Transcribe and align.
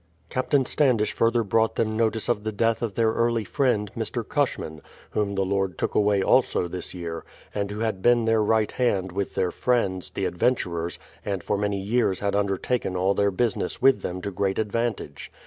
Captain 0.29 0.65
Standish 0.65 1.11
further 1.11 1.43
brought 1.43 1.75
them 1.75 1.95
notice 1.95 2.27
of 2.27 2.43
the 2.43 2.51
death 2.51 2.81
of 2.81 2.95
their 2.95 3.11
early 3.11 3.43
friend, 3.43 3.91
Mr. 3.95 4.27
Cushman, 4.27 4.81
whom 5.11 5.35
the 5.35 5.45
Lord 5.45 5.77
took 5.77 5.93
away 5.93 6.23
also 6.23 6.67
this 6.67 6.95
year, 6.95 7.23
and 7.53 7.69
who 7.69 7.81
had 7.81 8.01
been 8.01 8.25
their 8.25 8.41
right 8.41 8.71
hand 8.71 9.11
with 9.11 9.35
tlieir 9.35 9.51
friends, 9.53 10.09
the 10.09 10.25
adventurers, 10.25 10.97
and 11.23 11.43
for 11.43 11.55
many 11.55 11.79
years 11.79 12.19
had 12.19 12.35
undertaken 12.35 12.95
all 12.95 13.13
their 13.13 13.29
business 13.29 13.79
with 13.79 14.01
them 14.01 14.23
to 14.23 14.31
great 14.31 14.57
advantage. 14.57 15.31